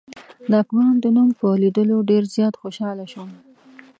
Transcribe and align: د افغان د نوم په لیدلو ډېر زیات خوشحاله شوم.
د 0.49 0.51
افغان 0.63 0.93
د 0.99 1.05
نوم 1.15 1.29
په 1.39 1.47
لیدلو 1.61 1.97
ډېر 2.09 2.23
زیات 2.35 2.53
خوشحاله 2.61 3.05
شوم. 3.11 3.29